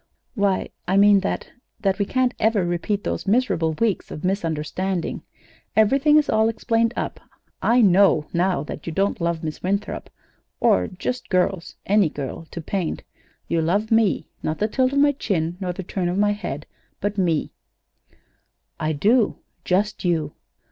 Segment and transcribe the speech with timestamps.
[0.33, 1.51] "Why, I mean that
[1.81, 5.21] that we can't ever repeat hose miserable weeks of misunderstanding.
[5.75, 7.19] Everything is all explained up.
[7.61, 10.09] I know, now, that you don't love Miss Winthrop,
[10.59, 13.03] or just girls any girl to paint.
[13.47, 14.25] You love me.
[14.41, 16.65] Not the tilt of my chin, nor the turn of my head;
[16.99, 17.51] but me."
[18.79, 20.33] "I do just you."